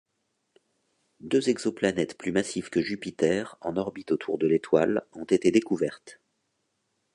Deux 1.19 1.47
exoplanètes 1.49 2.17
plus 2.17 2.31
massives 2.31 2.71
que 2.71 2.81
Jupiter 2.81 3.59
en 3.61 3.77
orbite 3.77 4.11
autour 4.11 4.39
de 4.39 4.47
l'étoile 4.47 5.05
ont 5.13 5.25
été 5.25 5.51
découvertes. 5.51 6.19